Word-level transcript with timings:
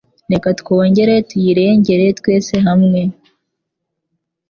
Reka 0.31 0.47
twongere 0.59 1.13
tuyirengere 1.29 2.05
twese 2.19 2.55
hamwe. 2.65 3.01